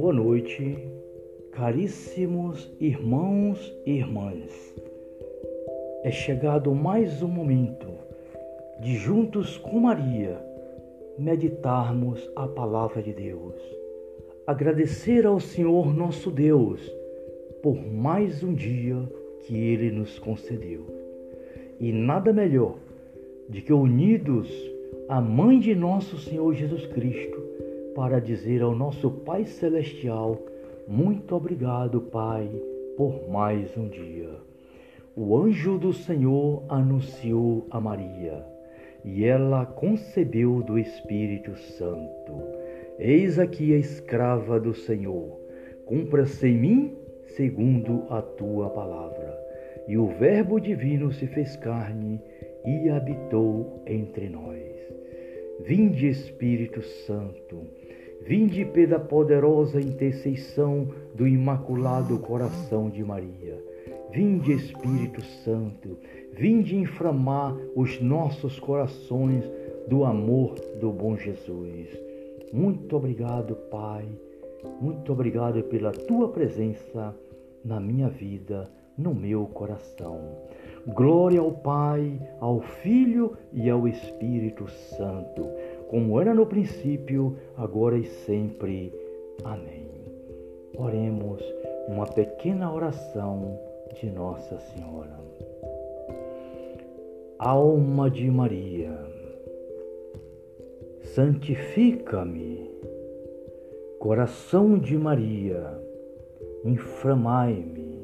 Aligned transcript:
Boa 0.00 0.12
noite, 0.12 0.78
caríssimos 1.50 2.72
irmãos 2.78 3.76
e 3.84 3.94
irmãs. 3.94 4.72
É 6.04 6.10
chegado 6.12 6.72
mais 6.72 7.20
um 7.20 7.26
momento 7.26 7.88
de 8.80 8.94
juntos 8.94 9.58
com 9.58 9.80
Maria 9.80 10.40
meditarmos 11.18 12.30
a 12.36 12.46
palavra 12.46 13.02
de 13.02 13.12
Deus. 13.12 13.56
Agradecer 14.46 15.26
ao 15.26 15.40
Senhor 15.40 15.92
nosso 15.92 16.30
Deus 16.30 16.80
por 17.60 17.84
mais 17.84 18.44
um 18.44 18.54
dia 18.54 19.02
que 19.40 19.56
ele 19.56 19.90
nos 19.90 20.16
concedeu. 20.20 20.86
E 21.80 21.90
nada 21.90 22.32
melhor 22.32 22.76
de 23.48 23.62
que 23.62 23.72
unidos 23.72 24.48
à 25.08 25.20
mãe 25.20 25.58
de 25.58 25.74
nosso 25.74 26.16
Senhor 26.18 26.54
Jesus 26.54 26.86
Cristo 26.86 27.47
para 27.98 28.20
dizer 28.20 28.62
ao 28.62 28.76
nosso 28.76 29.10
Pai 29.10 29.44
celestial: 29.44 30.38
muito 30.86 31.34
obrigado, 31.34 32.00
Pai, 32.00 32.48
por 32.96 33.28
mais 33.28 33.76
um 33.76 33.88
dia. 33.88 34.30
O 35.16 35.36
anjo 35.36 35.76
do 35.78 35.92
Senhor 35.92 36.62
anunciou 36.68 37.66
a 37.68 37.80
Maria, 37.80 38.46
e 39.04 39.24
ela 39.24 39.66
concebeu 39.66 40.62
do 40.62 40.78
Espírito 40.78 41.56
Santo. 41.56 42.40
Eis 43.00 43.36
aqui 43.36 43.74
a 43.74 43.78
escrava 43.78 44.60
do 44.60 44.72
Senhor, 44.74 45.36
cumpra-se 45.84 46.46
em 46.46 46.56
mim 46.56 46.96
segundo 47.34 48.04
a 48.10 48.22
tua 48.22 48.70
palavra. 48.70 49.36
E 49.88 49.98
o 49.98 50.06
Verbo 50.06 50.60
divino 50.60 51.10
se 51.10 51.26
fez 51.26 51.56
carne 51.56 52.20
e 52.64 52.90
habitou 52.90 53.82
entre 53.88 54.28
nós. 54.28 54.68
Vinde, 55.64 56.06
Espírito 56.06 56.80
Santo, 56.80 57.66
Vinde 58.22 58.64
pela 58.64 58.98
poderosa 58.98 59.80
intercessão 59.80 60.88
do 61.14 61.26
Imaculado 61.26 62.18
Coração 62.18 62.90
de 62.90 63.02
Maria. 63.02 63.62
Vinde, 64.10 64.52
Espírito 64.52 65.22
Santo, 65.44 65.96
vinde 66.32 66.76
inflamar 66.76 67.56
os 67.74 68.00
nossos 68.00 68.58
corações 68.58 69.44
do 69.86 70.04
amor 70.04 70.54
do 70.80 70.90
bom 70.90 71.16
Jesus. 71.16 71.88
Muito 72.52 72.96
obrigado, 72.96 73.54
Pai. 73.70 74.06
Muito 74.80 75.12
obrigado 75.12 75.62
pela 75.64 75.92
tua 75.92 76.28
presença 76.28 77.14
na 77.64 77.78
minha 77.80 78.08
vida, 78.08 78.70
no 78.96 79.14
meu 79.14 79.46
coração. 79.46 80.20
Glória 80.86 81.40
ao 81.40 81.52
Pai, 81.52 82.18
ao 82.40 82.60
Filho 82.60 83.36
e 83.52 83.68
ao 83.68 83.86
Espírito 83.86 84.68
Santo 84.68 85.46
como 85.88 86.20
era 86.20 86.34
no 86.34 86.46
princípio, 86.46 87.36
agora 87.56 87.96
e 87.96 88.04
sempre. 88.04 88.92
Amém. 89.42 89.88
Oremos 90.76 91.42
uma 91.88 92.06
pequena 92.06 92.72
oração 92.72 93.58
de 93.98 94.10
Nossa 94.10 94.58
Senhora. 94.58 95.18
Alma 97.38 98.10
de 98.10 98.30
Maria, 98.30 98.98
santifica-me. 101.02 102.68
Coração 103.98 104.78
de 104.78 104.96
Maria, 104.96 105.80
inflamai-me. 106.64 107.98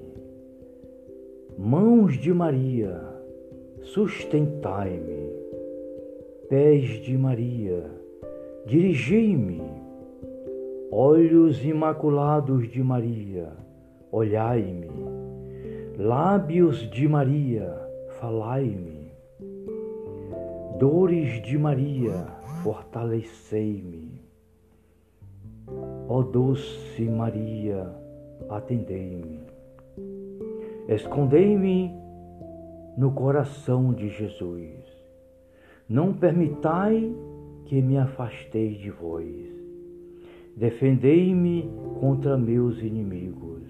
Mãos 1.57 2.15
de 2.19 2.33
Maria, 2.33 3.01
sustentai-me 3.83 5.24
pés 6.49 7.01
de 7.03 7.17
Maria, 7.17 7.91
dirigi-me. 8.67 9.63
Olhos 10.91 11.65
imaculados 11.65 12.71
de 12.71 12.83
Maria, 12.83 13.53
olhai-me. 14.13 14.89
Lábios 15.99 16.89
de 16.91 17.09
Maria, 17.09 17.75
falai-me. 18.21 19.13
Dores 20.79 21.43
de 21.43 21.59
Maria, 21.59 22.27
fortalecei-me. 22.63 24.21
Ó 26.09 26.23
doce 26.23 27.03
Maria, 27.05 27.91
atendei-me. 28.51 29.41
Escondei-me 30.89 31.91
no 32.97 33.13
coração 33.13 33.93
de 33.93 34.09
Jesus 34.11 34.84
não 35.89 36.13
permitai 36.13 37.15
que 37.67 37.81
me 37.83 37.99
afasteis 37.99 38.79
de 38.79 38.91
vós. 38.91 39.27
Defendei-me 40.57 41.69
contra 42.01 42.39
meus 42.39 42.81
inimigos. 42.81 43.63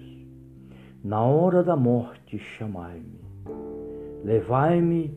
Na 1.03 1.23
hora 1.23 1.63
da 1.63 1.75
morte, 1.75 2.37
chamai-me. 2.37 3.19
Levai-me 4.23 5.11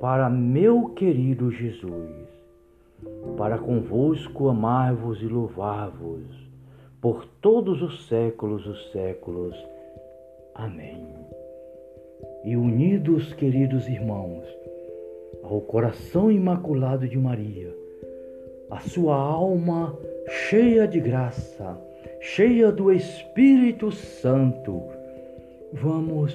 para 0.00 0.28
meu 0.30 0.90
querido 0.90 1.50
Jesus, 1.50 2.28
para 3.36 3.58
convosco 3.58 4.48
amar-vos 4.48 5.20
e 5.22 5.26
louvar-vos 5.26 6.44
por 7.00 7.26
todos 7.42 7.82
os 7.82 8.06
séculos 8.06 8.64
dos 8.64 8.90
séculos. 8.90 9.54
Amém. 10.54 11.06
E 12.44 12.56
unidos, 12.56 13.34
queridos 13.34 13.86
irmãos, 13.88 14.46
ao 15.44 15.60
coração 15.60 16.32
imaculado 16.32 17.06
de 17.06 17.18
Maria, 17.18 17.76
a 18.70 18.80
sua 18.80 19.14
alma 19.14 19.96
cheia 20.26 20.88
de 20.88 20.98
graça, 20.98 21.78
cheia 22.20 22.72
do 22.72 22.90
Espírito 22.90 23.92
Santo, 23.92 24.82
vamos 25.72 26.34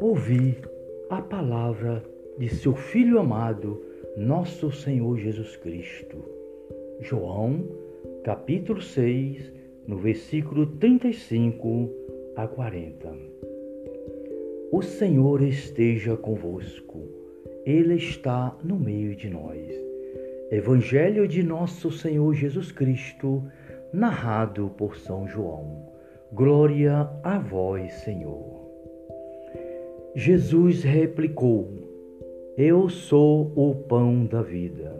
ouvir 0.00 0.56
a 1.10 1.20
palavra 1.20 2.02
de 2.38 2.48
seu 2.48 2.74
Filho 2.74 3.18
amado, 3.18 3.82
nosso 4.16 4.72
Senhor 4.72 5.18
Jesus 5.18 5.56
Cristo. 5.56 6.24
João, 7.00 7.64
capítulo 8.24 8.80
6, 8.80 9.52
no 9.86 9.98
versículo 9.98 10.66
35 10.66 11.90
a 12.34 12.46
40. 12.46 13.12
O 14.72 14.80
Senhor 14.80 15.42
esteja 15.42 16.16
convosco. 16.16 17.19
Ele 17.66 17.94
está 17.94 18.56
no 18.64 18.76
meio 18.76 19.14
de 19.14 19.28
nós. 19.28 19.68
Evangelho 20.50 21.28
de 21.28 21.42
Nosso 21.42 21.90
Senhor 21.90 22.34
Jesus 22.34 22.72
Cristo, 22.72 23.42
narrado 23.92 24.70
por 24.78 24.96
São 24.96 25.28
João. 25.28 25.88
Glória 26.32 27.08
a 27.22 27.38
vós, 27.38 27.92
Senhor. 28.04 28.60
Jesus 30.14 30.82
replicou: 30.82 31.68
Eu 32.56 32.88
sou 32.88 33.52
o 33.54 33.74
pão 33.74 34.24
da 34.24 34.42
vida. 34.42 34.96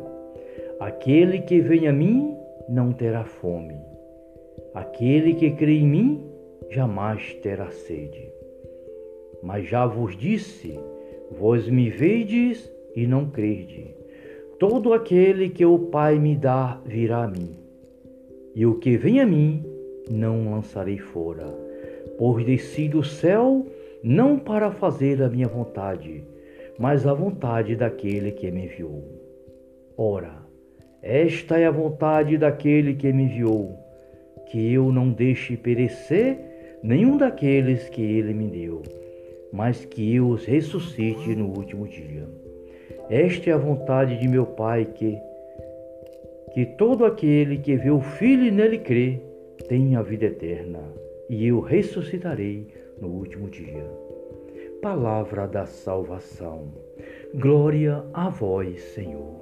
Aquele 0.79 1.41
que 1.41 1.61
vem 1.61 1.89
a 1.89 1.93
mim 1.93 2.37
não 2.69 2.93
terá 2.93 3.25
fome. 3.25 3.81
Aquele 4.75 5.35
que 5.35 5.51
crê 5.53 5.79
em 5.79 5.89
mim 5.89 6.31
jamais 6.69 7.35
terá 7.43 7.71
sede. 7.71 8.31
Mas 9.43 9.67
já 9.67 9.87
vos 9.87 10.17
disse 10.17 10.79
Vós 11.31 11.69
me 11.69 11.89
vedes 11.89 12.71
e 12.95 13.07
não 13.07 13.31
crede. 13.31 13.95
Todo 14.59 14.93
aquele 14.93 15.49
que 15.49 15.65
o 15.65 15.79
Pai 15.79 16.19
me 16.19 16.35
dá 16.35 16.81
virá 16.85 17.25
a 17.25 17.29
mim, 17.29 17.57
e 18.55 18.67
o 18.67 18.75
que 18.75 18.97
vem 18.97 19.21
a 19.21 19.27
mim 19.27 19.65
não 20.11 20.51
lançarei 20.51 20.99
fora. 20.99 21.47
Pois 22.19 22.45
desci 22.45 22.89
do 22.89 23.03
céu 23.03 23.65
não 24.03 24.39
para 24.39 24.73
fazer 24.73 25.23
a 25.23 25.29
minha 25.29 25.47
vontade, 25.47 26.25
mas 26.79 27.07
a 27.07 27.15
vontade 27.15 27.77
daquele 27.77 28.33
que 28.33 28.51
me 28.51 28.65
enviou. 28.65 29.05
Ora, 29.97 30.45
esta 31.01 31.59
é 31.59 31.67
a 31.67 31.71
vontade 31.71 32.37
daquele 32.37 32.95
que 32.95 33.13
me 33.13 33.23
enviou, 33.25 33.79
que 34.51 34.73
eu 34.73 34.93
não 34.93 35.11
deixe 35.11 35.57
perecer 35.57 36.39
nenhum 36.83 37.17
daqueles 37.17 37.89
que 37.89 38.03
ele 38.03 38.35
me 38.35 38.49
deu 38.49 38.83
mas 39.53 39.85
que 39.85 40.15
eu 40.15 40.29
os 40.29 40.45
ressuscite 40.45 41.35
no 41.35 41.47
último 41.47 41.87
dia. 41.87 42.27
Esta 43.09 43.51
é 43.51 43.53
a 43.53 43.59
vontade 43.59 44.19
de 44.19 44.29
meu 44.29 44.47
Pai 44.47 44.85
que 44.85 45.19
que 46.53 46.67
todo 46.67 47.05
aquele 47.05 47.59
que 47.59 47.77
vê 47.77 47.91
o 47.91 48.01
Filho 48.01 48.45
e 48.45 48.51
nele 48.51 48.79
crê 48.79 49.21
tenha 49.69 50.01
a 50.01 50.03
vida 50.03 50.27
eterna, 50.27 50.81
e 51.29 51.47
eu 51.47 51.61
ressuscitarei 51.61 52.67
no 53.01 53.09
último 53.09 53.49
dia. 53.49 53.85
Palavra 54.83 55.47
da 55.47 55.65
salvação. 55.65 56.73
Glória 57.35 58.05
a 58.13 58.29
vós, 58.29 58.83
Senhor. 58.95 59.39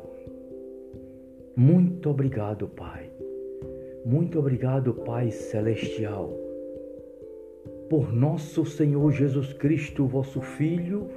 Muito 1.56 2.10
obrigado, 2.10 2.68
Pai. 2.68 3.10
Muito 4.04 4.38
obrigado, 4.38 4.92
Pai 4.92 5.30
celestial 5.30 6.47
por 7.88 8.12
nosso 8.12 8.66
Senhor 8.66 9.10
Jesus 9.12 9.52
Cristo, 9.54 10.06
vosso 10.06 10.40
Filho 10.42 11.08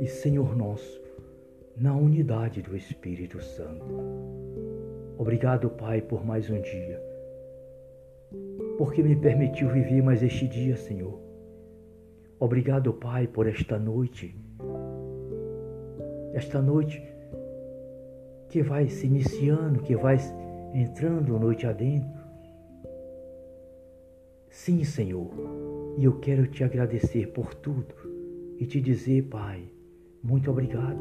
e 0.00 0.06
Senhor 0.06 0.56
nosso, 0.56 1.00
na 1.76 1.94
unidade 1.94 2.60
do 2.60 2.76
Espírito 2.76 3.40
Santo. 3.40 3.84
Obrigado, 5.16 5.70
Pai, 5.70 6.02
por 6.02 6.26
mais 6.26 6.50
um 6.50 6.60
dia, 6.60 7.00
porque 8.76 9.02
me 9.02 9.14
permitiu 9.14 9.68
viver 9.68 10.02
mais 10.02 10.22
este 10.22 10.48
dia, 10.48 10.76
Senhor. 10.76 11.20
Obrigado, 12.40 12.92
Pai, 12.92 13.28
por 13.28 13.46
esta 13.46 13.78
noite. 13.78 14.34
Esta 16.34 16.60
noite 16.60 17.00
que 18.48 18.62
vai 18.62 18.88
se 18.88 19.06
iniciando, 19.06 19.82
que 19.82 19.94
vai 19.94 20.16
entrando 20.74 21.38
noite 21.38 21.66
adentro. 21.66 22.21
Sim, 24.52 24.84
Senhor, 24.84 25.30
e 25.96 26.04
eu 26.04 26.20
quero 26.20 26.46
te 26.46 26.62
agradecer 26.62 27.28
por 27.28 27.54
tudo 27.54 27.94
e 28.58 28.66
te 28.66 28.82
dizer, 28.82 29.22
Pai, 29.22 29.64
muito 30.22 30.50
obrigado. 30.50 31.00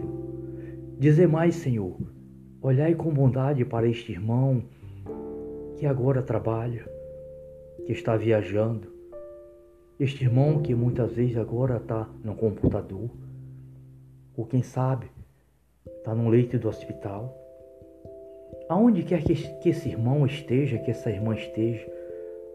Dizer 0.98 1.28
mais, 1.28 1.56
Senhor, 1.56 1.98
olhai 2.62 2.96
com 2.96 3.14
bondade 3.14 3.66
para 3.66 3.86
este 3.86 4.14
irmão 4.14 4.64
que 5.76 5.86
agora 5.86 6.24
trabalha, 6.24 6.86
que 7.86 7.92
está 7.92 8.16
viajando, 8.16 8.88
este 10.00 10.24
irmão 10.24 10.62
que 10.62 10.74
muitas 10.74 11.12
vezes 11.12 11.36
agora 11.36 11.76
está 11.76 12.10
no 12.24 12.34
computador, 12.36 13.10
ou 14.36 14.46
quem 14.46 14.64
sabe 14.64 15.12
está 15.86 16.16
no 16.16 16.30
leito 16.30 16.58
do 16.58 16.70
hospital. 16.70 17.38
Aonde 18.70 19.04
quer 19.04 19.22
que 19.24 19.70
esse 19.70 19.90
irmão 19.90 20.26
esteja, 20.26 20.78
que 20.78 20.90
essa 20.90 21.12
irmã 21.12 21.36
esteja, 21.36 21.86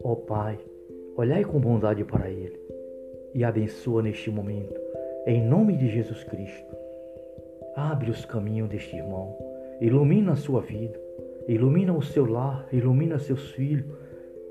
ó 0.03 0.15
Pai, 0.15 0.59
olhai 1.17 1.43
com 1.43 1.59
bondade 1.59 2.03
para 2.03 2.29
ele 2.29 2.59
e 3.33 3.43
abençoa 3.43 4.03
neste 4.03 4.29
momento, 4.29 4.79
em 5.25 5.43
nome 5.43 5.75
de 5.75 5.89
Jesus 5.89 6.23
Cristo. 6.23 6.75
Abre 7.75 8.11
os 8.11 8.23
caminhos 8.23 8.69
deste 8.69 8.95
irmão, 8.95 9.35
ilumina 9.81 10.33
a 10.33 10.35
sua 10.35 10.61
vida, 10.61 10.99
ilumina 11.47 11.91
o 11.91 12.03
seu 12.03 12.25
lar, 12.25 12.67
ilumina 12.71 13.17
seus 13.17 13.49
filhos, 13.51 13.87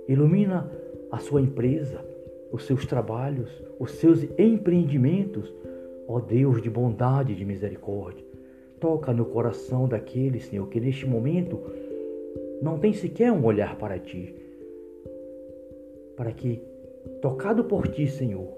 ilumina 0.08 0.68
a 1.12 1.18
sua 1.18 1.40
empresa, 1.40 2.04
os 2.50 2.64
seus 2.64 2.84
trabalhos, 2.84 3.48
os 3.78 3.92
seus 3.92 4.24
empreendimentos, 4.36 5.54
ó 6.08 6.18
Deus 6.18 6.60
de 6.60 6.68
bondade 6.68 7.32
e 7.32 7.36
de 7.36 7.44
misericórdia. 7.44 8.24
Toca 8.80 9.12
no 9.12 9.24
coração 9.24 9.86
daquele, 9.88 10.40
Senhor, 10.40 10.68
que 10.68 10.80
neste 10.80 11.06
momento 11.06 11.60
não 12.60 12.76
tem 12.76 12.92
sequer 12.92 13.30
um 13.30 13.44
olhar 13.44 13.76
para 13.76 14.00
ti, 14.00 14.34
para 16.16 16.32
que, 16.32 16.62
tocado 17.20 17.64
por 17.64 17.88
ti, 17.88 18.08
Senhor, 18.08 18.54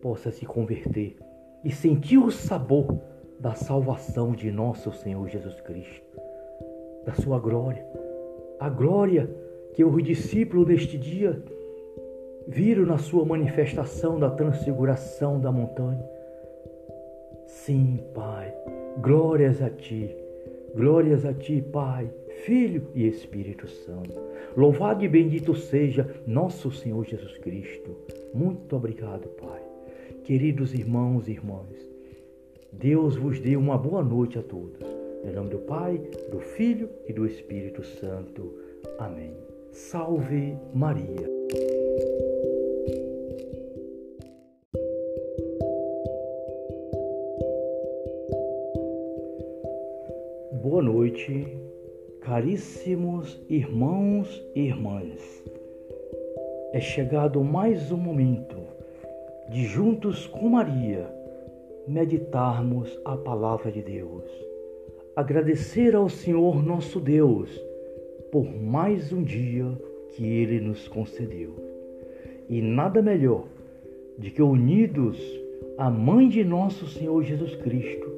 possa 0.00 0.30
se 0.30 0.46
converter 0.46 1.16
e 1.64 1.70
sentir 1.70 2.18
o 2.18 2.30
sabor 2.30 2.98
da 3.38 3.54
salvação 3.54 4.32
de 4.32 4.50
nosso 4.50 4.92
Senhor 4.92 5.28
Jesus 5.28 5.60
Cristo, 5.60 6.18
da 7.04 7.12
sua 7.14 7.38
glória, 7.38 7.86
a 8.58 8.68
glória 8.68 9.28
que 9.74 9.84
os 9.84 10.02
discípulos 10.02 10.66
deste 10.66 10.96
dia 10.96 11.42
viram 12.48 12.86
na 12.86 12.96
sua 12.96 13.24
manifestação 13.24 14.18
da 14.18 14.30
transfiguração 14.30 15.40
da 15.40 15.52
montanha. 15.52 16.04
Sim, 17.46 18.00
Pai, 18.14 18.54
glórias 19.00 19.60
a 19.60 19.68
Ti, 19.68 20.16
glórias 20.74 21.26
a 21.26 21.34
Ti, 21.34 21.60
Pai, 21.60 22.10
Filho 22.44 22.88
e 22.94 23.06
Espírito 23.06 23.66
Santo. 23.68 24.14
Louvado 24.56 25.04
e 25.04 25.08
bendito 25.08 25.54
seja 25.54 26.08
nosso 26.26 26.70
Senhor 26.70 27.04
Jesus 27.04 27.38
Cristo. 27.38 27.96
Muito 28.32 28.76
obrigado, 28.76 29.28
Pai. 29.30 29.62
Queridos 30.24 30.74
irmãos 30.74 31.28
e 31.28 31.32
irmãs, 31.32 31.88
Deus 32.72 33.16
vos 33.16 33.40
dê 33.40 33.56
uma 33.56 33.78
boa 33.78 34.02
noite 34.02 34.38
a 34.38 34.42
todos. 34.42 34.80
Em 35.24 35.32
nome 35.32 35.50
do 35.50 35.58
Pai, 35.58 36.00
do 36.30 36.40
Filho 36.40 36.88
e 37.08 37.12
do 37.12 37.26
Espírito 37.26 37.82
Santo. 37.84 38.54
Amém. 38.98 39.34
Salve 39.72 40.56
Maria. 40.74 41.28
Boa 50.62 50.82
noite, 50.82 51.46
caríssimos 52.26 53.40
irmãos 53.48 54.44
e 54.52 54.62
irmãs. 54.62 55.44
É 56.72 56.80
chegado 56.80 57.44
mais 57.44 57.92
um 57.92 57.96
momento 57.96 58.56
de 59.48 59.64
juntos 59.64 60.26
com 60.26 60.48
Maria 60.48 61.08
meditarmos 61.86 62.98
a 63.04 63.16
palavra 63.16 63.70
de 63.70 63.80
Deus. 63.80 64.24
Agradecer 65.14 65.94
ao 65.94 66.08
Senhor 66.08 66.64
nosso 66.64 66.98
Deus 66.98 67.48
por 68.32 68.52
mais 68.52 69.12
um 69.12 69.22
dia 69.22 69.80
que 70.16 70.26
ele 70.26 70.58
nos 70.58 70.88
concedeu. 70.88 71.54
E 72.48 72.60
nada 72.60 73.00
melhor 73.00 73.44
de 74.18 74.32
que 74.32 74.42
unidos 74.42 75.16
à 75.78 75.88
mãe 75.88 76.28
de 76.28 76.42
nosso 76.42 76.88
Senhor 76.88 77.22
Jesus 77.22 77.54
Cristo 77.54 78.10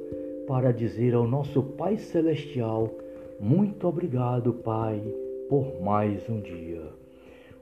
para 0.47 0.71
dizer 0.71 1.13
ao 1.13 1.27
nosso 1.27 1.61
Pai 1.61 1.99
celestial: 1.99 2.91
muito 3.39 3.87
obrigado, 3.87 4.53
Pai, 4.53 5.01
por 5.47 5.81
mais 5.81 6.27
um 6.29 6.41
dia. 6.41 6.81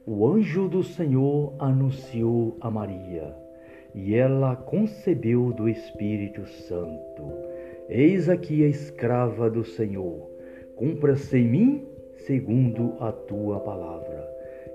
O 0.06 0.28
anjo 0.28 0.68
do 0.68 0.84
Senhor 0.84 1.54
anunciou 1.60 2.58
a 2.60 2.72
Maria 2.72 3.36
e 3.94 4.16
ela 4.16 4.56
concebeu 4.56 5.54
do 5.54 5.70
Espírito 5.70 6.48
Santo. 6.48 7.32
Eis 7.90 8.28
aqui 8.28 8.64
a 8.64 8.68
escrava 8.68 9.50
do 9.50 9.64
Senhor, 9.64 10.30
cumpra-se 10.76 11.38
em 11.38 11.48
mim 11.48 11.88
segundo 12.26 12.96
a 13.00 13.12
tua 13.12 13.60
palavra. 13.60 14.28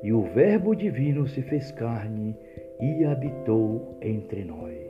E 0.02 0.12
o 0.12 0.22
Verbo 0.22 0.74
divino 0.74 1.26
se 1.26 1.42
fez 1.42 1.70
carne 1.72 2.36
e 2.80 3.04
habitou 3.04 3.96
entre 4.00 4.44
nós. 4.44 4.82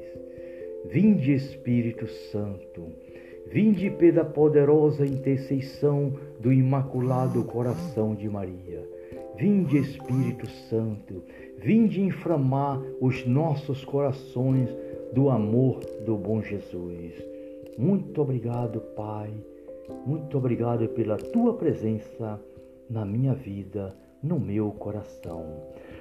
Vinde, 0.87 1.33
Espírito 1.33 2.07
Santo, 2.07 2.91
vinde 3.47 3.91
pela 3.91 4.25
poderosa 4.25 5.07
intercessão 5.07 6.13
do 6.41 6.53
Imaculado 6.53 7.45
Coração 7.45 8.15
de 8.15 8.29
Maria. 8.29 8.89
Vinde, 9.37 9.79
Espírito 9.79 10.47
Santo, 10.69 11.23
Vinde 11.63 12.03
inflamar 12.03 12.83
os 13.01 13.25
nossos 13.25 13.85
corações 13.85 14.69
do 15.13 15.31
amor 15.31 15.79
do 16.05 16.17
bom 16.17 16.43
Jesus. 16.43 17.13
Muito 17.79 18.21
obrigado, 18.21 18.81
Pai. 18.97 19.33
Muito 20.05 20.37
obrigado 20.37 20.89
pela 20.89 21.17
tua 21.17 21.55
presença 21.55 22.41
na 22.91 23.05
minha 23.05 23.33
vida, 23.33 23.95
no 24.21 24.41
meu 24.41 24.73
coração. 24.73 25.47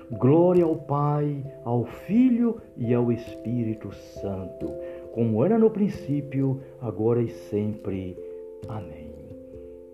Glória 0.10 0.66
ao 0.66 0.76
Pai, 0.76 1.46
ao 1.64 1.86
Filho 1.86 2.60
e 2.76 2.92
ao 2.92 3.12
Espírito 3.12 3.94
Santo, 3.94 4.74
como 5.14 5.44
era 5.44 5.58
no 5.58 5.70
princípio, 5.70 6.62
agora 6.80 7.22
e 7.22 7.30
sempre. 7.30 8.18
Amém. 8.68 9.12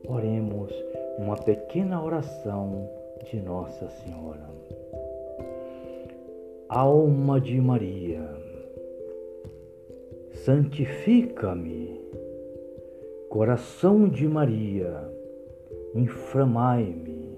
Oremos 0.07 0.71
uma 1.17 1.35
pequena 1.35 2.01
oração 2.01 2.89
de 3.29 3.41
Nossa 3.41 3.89
Senhora. 3.89 4.47
Alma 6.69 7.39
de 7.39 7.59
Maria, 7.61 8.29
santifica-me, 10.33 11.99
coração 13.29 14.07
de 14.09 14.27
Maria, 14.27 15.09
inflamai-me, 15.95 17.37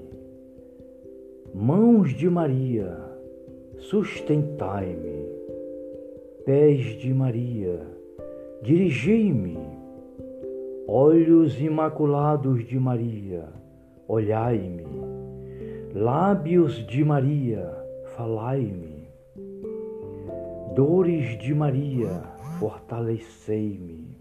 mãos 1.54 2.10
de 2.10 2.28
Maria, 2.28 2.98
sustentai-me, 3.78 5.39
pés 6.50 6.98
de 6.98 7.14
Maria, 7.14 7.80
dirigei-me, 8.64 9.56
olhos 10.88 11.62
imaculados 11.62 12.66
de 12.66 12.80
Maria, 12.80 13.50
olhai-me, 14.08 14.84
lábios 15.94 16.84
de 16.88 17.06
Maria, 17.06 17.72
falai-me 18.16 19.08
Dores 20.76 21.38
de 21.38 21.54
Maria, 21.54 22.24
fortalecei-me. 22.58 24.18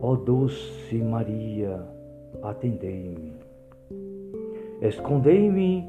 Ó 0.00 0.14
doce 0.14 0.96
Maria, 1.02 1.84
atendei-me. 2.40 3.32
Escondei-me 4.80 5.84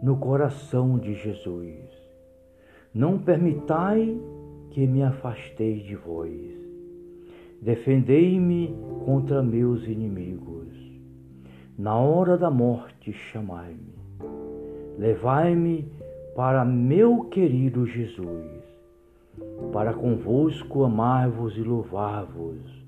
no 0.00 0.16
coração 0.16 0.96
de 0.96 1.14
Jesus. 1.14 1.97
Não 2.94 3.18
permitai 3.18 4.18
que 4.70 4.86
me 4.86 5.02
afastei 5.02 5.80
de 5.80 5.94
vós. 5.96 6.32
Defendei-me 7.60 8.74
contra 9.04 9.42
meus 9.42 9.86
inimigos. 9.86 10.68
Na 11.76 11.96
hora 11.98 12.36
da 12.36 12.50
morte, 12.50 13.12
chamai-me. 13.12 13.94
Levai-me 14.98 15.90
para 16.34 16.64
meu 16.64 17.24
querido 17.24 17.86
Jesus, 17.86 18.62
para 19.72 19.92
convosco 19.92 20.84
amar-vos 20.84 21.56
e 21.56 21.60
louvar-vos 21.60 22.78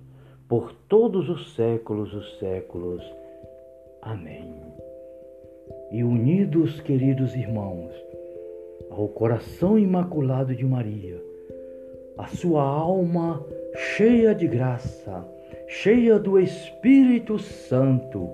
por 0.49 0.73
todos 0.89 1.29
os 1.29 1.55
séculos 1.55 2.11
dos 2.11 2.39
séculos. 2.39 3.03
Amém. 4.03 4.55
e 5.91 6.03
unidos, 6.05 6.81
queridos 6.81 7.35
irmãos, 7.35 7.93
ao 8.89 9.09
coração 9.09 9.79
imaculado 9.79 10.55
de 10.55 10.65
Maria, 10.65 11.23
a 12.17 12.27
sua 12.29 12.63
alma 12.63 13.45
cheia 13.75 14.35
de 14.35 14.47
graça, 14.47 15.27
cheia 15.67 16.19
do 16.19 16.39
Espírito 16.39 17.39
Santo, 17.39 18.29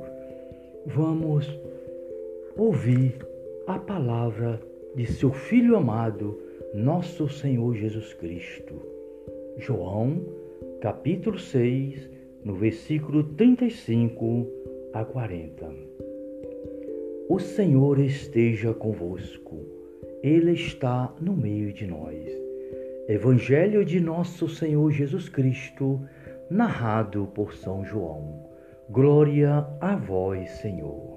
vamos 0.86 1.46
ouvir 2.56 3.14
a 3.66 3.78
palavra 3.78 4.60
de 4.94 5.06
seu 5.06 5.32
Filho 5.32 5.76
amado, 5.76 6.40
nosso 6.74 7.28
Senhor 7.28 7.74
Jesus 7.74 8.14
Cristo. 8.14 8.74
João, 9.58 10.20
capítulo 10.80 11.38
6, 11.38 12.08
no 12.44 12.54
versículo 12.54 13.24
35 13.24 14.46
a 14.92 15.04
40. 15.04 15.68
O 17.28 17.38
Senhor 17.38 17.98
esteja 17.98 18.72
convosco, 18.72 19.75
Ele 20.22 20.52
está 20.52 21.14
no 21.20 21.36
meio 21.36 21.72
de 21.72 21.86
nós. 21.86 22.26
Evangelho 23.08 23.84
de 23.84 24.00
nosso 24.00 24.48
Senhor 24.48 24.90
Jesus 24.90 25.28
Cristo, 25.28 26.00
narrado 26.50 27.28
por 27.34 27.54
São 27.54 27.84
João. 27.84 28.46
Glória 28.90 29.66
a 29.80 29.96
vós, 29.96 30.50
Senhor. 30.62 31.16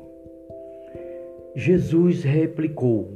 Jesus 1.56 2.24
replicou: 2.24 3.10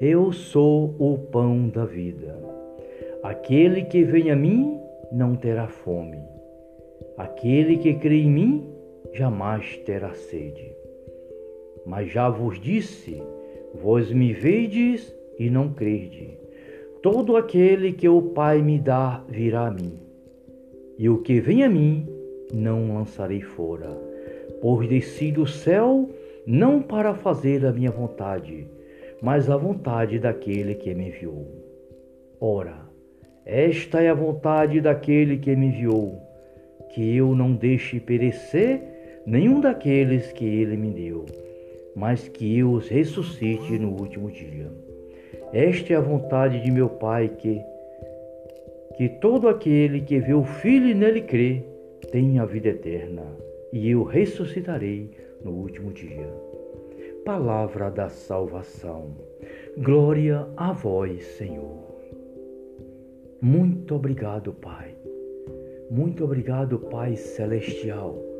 Eu 0.00 0.32
sou 0.32 0.94
o 0.98 1.18
pão 1.18 1.68
da 1.68 1.84
vida. 1.84 2.38
Aquele 3.22 3.84
que 3.84 4.04
vem 4.04 4.30
a 4.30 4.36
mim 4.36 4.80
não 5.12 5.36
terá 5.36 5.68
fome. 5.68 6.22
Aquele 7.16 7.76
que 7.76 7.94
crê 7.94 8.22
em 8.22 8.30
mim 8.30 8.72
jamais 9.12 9.76
terá 9.78 10.14
sede. 10.14 10.74
Mas 11.84 12.10
já 12.10 12.28
vos 12.28 12.58
disse: 12.58 13.22
vós 13.74 14.10
me 14.12 14.32
vedes 14.32 15.14
e 15.38 15.50
não 15.50 15.72
crede. 15.72 16.38
Todo 17.02 17.36
aquele 17.36 17.92
que 17.92 18.08
o 18.08 18.22
Pai 18.22 18.62
me 18.62 18.78
dá 18.78 19.24
virá 19.28 19.66
a 19.66 19.70
mim, 19.70 19.98
e 20.98 21.08
o 21.08 21.18
que 21.18 21.40
vem 21.40 21.64
a 21.64 21.68
mim 21.68 22.06
não 22.52 22.94
lançarei 22.94 23.40
fora, 23.40 23.90
pois 24.60 24.88
desci 24.88 25.32
do 25.32 25.46
céu 25.46 26.08
não 26.46 26.80
para 26.82 27.14
fazer 27.14 27.64
a 27.66 27.72
minha 27.72 27.90
vontade, 27.90 28.66
mas 29.20 29.48
a 29.48 29.56
vontade 29.56 30.18
daquele 30.18 30.74
que 30.74 30.94
me 30.94 31.08
enviou. 31.08 31.46
Ora, 32.40 32.88
esta 33.44 34.00
é 34.00 34.08
a 34.08 34.14
vontade 34.14 34.80
daquele 34.80 35.38
que 35.38 35.54
me 35.56 35.66
enviou, 35.66 36.20
que 36.94 37.16
eu 37.16 37.34
não 37.34 37.52
deixe 37.52 37.98
perecer 37.98 38.80
nenhum 39.26 39.60
daqueles 39.60 40.32
que 40.32 40.44
ele 40.44 40.76
me 40.76 40.90
deu, 40.90 41.26
mas 41.94 42.28
que 42.28 42.58
eu 42.58 42.72
os 42.72 42.88
ressuscite 42.88 43.78
no 43.78 43.90
último 43.90 44.30
dia. 44.30 44.70
Esta 45.52 45.92
é 45.92 45.96
a 45.96 46.00
vontade 46.00 46.62
de 46.62 46.70
meu 46.70 46.88
Pai 46.88 47.28
que 47.28 47.60
que 48.96 49.08
todo 49.08 49.48
aquele 49.48 50.02
que 50.02 50.18
vê 50.18 50.34
o 50.34 50.44
Filho 50.44 50.88
e 50.88 50.94
nele 50.94 51.22
crê 51.22 51.64
tenha 52.10 52.42
a 52.42 52.46
vida 52.46 52.68
eterna, 52.68 53.22
e 53.72 53.88
eu 53.88 54.02
ressuscitarei 54.02 55.10
no 55.42 55.50
último 55.50 55.92
dia. 55.92 56.28
Palavra 57.24 57.90
da 57.90 58.08
salvação. 58.08 59.16
Glória 59.78 60.46
a 60.56 60.72
vós, 60.72 61.24
Senhor. 61.38 61.82
Muito 63.40 63.94
obrigado, 63.94 64.52
Pai. 64.52 64.94
Muito 65.90 66.22
obrigado, 66.22 66.78
Pai 66.78 67.16
celestial 67.16 68.31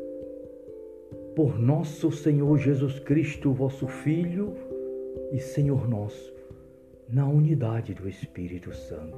por 1.35 1.57
nosso 1.57 2.11
Senhor 2.11 2.57
Jesus 2.59 2.99
Cristo, 2.99 3.51
vosso 3.51 3.87
Filho 3.87 4.53
e 5.31 5.39
Senhor 5.39 5.87
nosso, 5.87 6.33
na 7.09 7.27
unidade 7.27 7.93
do 7.93 8.07
Espírito 8.07 8.73
Santo. 8.73 9.17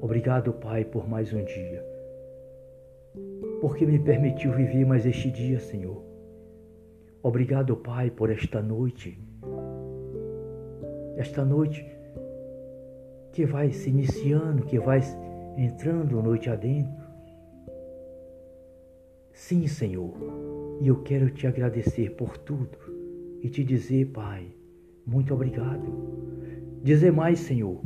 Obrigado, 0.00 0.52
Pai, 0.52 0.84
por 0.84 1.08
mais 1.08 1.32
um 1.32 1.42
dia, 1.42 1.82
porque 3.62 3.86
me 3.86 3.98
permitiu 3.98 4.52
viver 4.52 4.84
mais 4.84 5.06
este 5.06 5.30
dia, 5.30 5.58
Senhor. 5.58 6.02
Obrigado, 7.22 7.74
Pai, 7.76 8.10
por 8.10 8.30
esta 8.30 8.60
noite, 8.60 9.18
esta 11.16 11.42
noite 11.44 11.86
que 13.32 13.46
vai 13.46 13.72
se 13.72 13.88
iniciando, 13.88 14.66
que 14.66 14.78
vai 14.78 15.00
entrando 15.56 16.22
noite 16.22 16.50
adentro. 16.50 17.04
Sim, 19.32 19.66
Senhor, 19.66 20.12
e 20.80 20.88
eu 20.88 21.02
quero 21.02 21.30
te 21.30 21.46
agradecer 21.46 22.10
por 22.12 22.36
tudo 22.36 22.76
e 23.42 23.48
te 23.48 23.62
dizer, 23.62 24.06
Pai, 24.06 24.46
muito 25.06 25.34
obrigado. 25.34 25.84
Dizer 26.82 27.12
mais, 27.12 27.38
Senhor, 27.40 27.80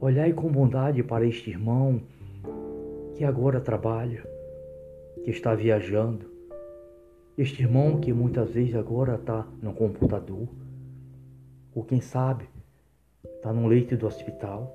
olhai 0.00 0.32
com 0.32 0.50
bondade 0.50 1.02
para 1.02 1.26
este 1.26 1.50
irmão 1.50 2.02
que 3.14 3.24
agora 3.24 3.60
trabalha, 3.60 4.22
que 5.24 5.30
está 5.30 5.54
viajando, 5.54 6.30
este 7.36 7.62
irmão 7.62 8.00
que 8.00 8.12
muitas 8.12 8.50
vezes 8.50 8.74
agora 8.74 9.14
está 9.14 9.46
no 9.62 9.72
computador, 9.72 10.48
ou 11.74 11.84
quem 11.84 12.00
sabe 12.00 12.48
está 13.24 13.52
num 13.52 13.66
leito 13.66 13.96
do 13.96 14.06
hospital. 14.06 14.74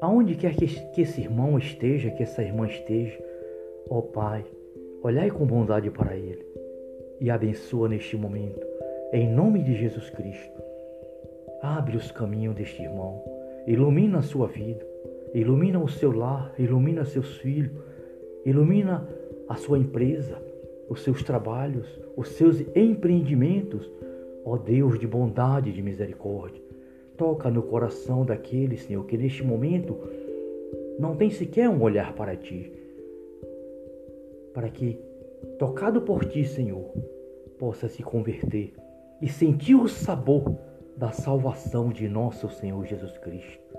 Aonde 0.00 0.34
quer 0.34 0.54
que 0.54 1.00
esse 1.00 1.20
irmão 1.20 1.58
esteja, 1.58 2.10
que 2.10 2.22
essa 2.22 2.42
irmã 2.42 2.66
esteja, 2.66 3.18
ó 3.88 4.00
Pai, 4.02 4.44
Olhai 5.04 5.32
com 5.32 5.44
bondade 5.44 5.90
para 5.90 6.16
ele 6.16 6.46
e 7.20 7.28
abençoa 7.28 7.88
neste 7.88 8.16
momento, 8.16 8.64
em 9.12 9.28
nome 9.28 9.60
de 9.60 9.74
Jesus 9.74 10.08
Cristo. 10.10 10.62
Abre 11.60 11.96
os 11.96 12.12
caminhos 12.12 12.54
deste 12.54 12.80
irmão, 12.80 13.20
ilumina 13.66 14.18
a 14.18 14.22
sua 14.22 14.46
vida, 14.46 14.86
ilumina 15.34 15.80
o 15.80 15.88
seu 15.88 16.12
lar, 16.12 16.54
ilumina 16.56 17.04
seus 17.04 17.36
filhos, 17.38 17.72
ilumina 18.46 19.08
a 19.48 19.56
sua 19.56 19.76
empresa, 19.76 20.40
os 20.88 21.02
seus 21.02 21.24
trabalhos, 21.24 22.00
os 22.16 22.28
seus 22.28 22.60
empreendimentos. 22.76 23.90
Ó 24.44 24.56
Deus 24.56 25.00
de 25.00 25.06
bondade 25.08 25.70
e 25.70 25.72
de 25.72 25.82
misericórdia, 25.82 26.62
toca 27.16 27.50
no 27.50 27.62
coração 27.62 28.24
daquele, 28.24 28.76
Senhor, 28.76 29.04
que 29.04 29.18
neste 29.18 29.42
momento 29.42 29.98
não 30.96 31.16
tem 31.16 31.28
sequer 31.28 31.68
um 31.68 31.82
olhar 31.82 32.12
para 32.14 32.36
ti 32.36 32.81
para 34.52 34.68
que, 34.68 34.98
tocado 35.58 36.02
por 36.02 36.24
ti, 36.24 36.44
Senhor, 36.44 36.92
possa 37.58 37.88
se 37.88 38.02
converter 38.02 38.74
e 39.20 39.28
sentir 39.28 39.74
o 39.74 39.88
sabor 39.88 40.56
da 40.96 41.12
salvação 41.12 41.90
de 41.90 42.08
nosso 42.08 42.48
Senhor 42.48 42.84
Jesus 42.84 43.16
Cristo, 43.18 43.76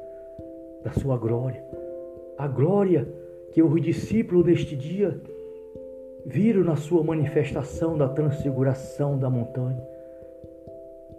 da 0.83 0.91
sua 0.91 1.17
glória, 1.17 1.63
a 2.37 2.47
glória 2.47 3.07
que 3.51 3.61
os 3.61 3.81
discípulos 3.81 4.45
deste 4.45 4.75
dia 4.75 5.21
viram 6.25 6.63
na 6.63 6.75
sua 6.75 7.03
manifestação 7.03 7.97
da 7.97 8.07
transfiguração 8.07 9.17
da 9.17 9.29
montanha. 9.29 9.83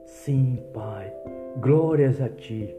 Sim, 0.06 0.62
Pai, 0.73 1.12
glórias 1.61 2.20
a 2.20 2.28
ti, 2.28 2.75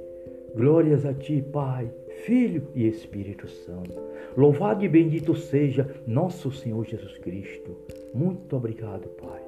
glórias 0.55 1.05
a 1.05 1.13
ti, 1.13 1.41
Pai 1.41 1.91
Filho 2.23 2.67
e 2.73 2.87
Espírito 2.87 3.47
Santo. 3.47 3.93
Louvado 4.37 4.83
e 4.83 4.89
bendito 4.89 5.35
seja 5.35 5.89
nosso 6.07 6.51
Senhor 6.51 6.85
Jesus 6.85 7.17
Cristo. 7.17 7.75
Muito 8.13 8.55
obrigado, 8.55 9.07
Pai. 9.09 9.41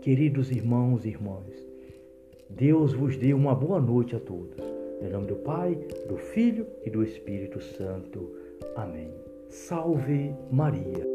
Queridos 0.00 0.50
irmãos 0.50 1.04
e 1.04 1.08
irmãs, 1.08 1.66
Deus 2.50 2.92
vos 2.92 3.16
dê 3.16 3.32
uma 3.32 3.54
boa 3.54 3.80
noite 3.80 4.14
a 4.14 4.20
todos. 4.20 4.58
Em 5.00 5.08
nome 5.08 5.26
do 5.26 5.36
Pai, 5.36 5.76
do 6.08 6.16
Filho 6.16 6.66
e 6.84 6.90
do 6.90 7.02
Espírito 7.02 7.60
Santo. 7.60 8.30
Amém. 8.76 9.10
Salve 9.48 10.34
Maria. 10.50 11.06